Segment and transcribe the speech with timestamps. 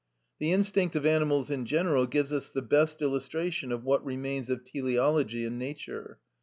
[0.39, 4.63] The instinct of animals in general gives us the best illustration of what remains of
[4.63, 6.17] teleology in nature.